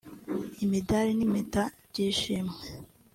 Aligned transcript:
imidari 0.63 1.11
n’impeta 1.15 1.63
by’ishimwe 1.89 2.59